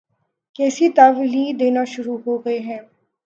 کیسی 0.55 0.87
تاویلیں 0.89 1.53
دینا 1.59 1.83
شروع 1.85 2.17
ہو 2.25 2.37
گئے 2.45 2.59
ہیں۔ 2.59 2.79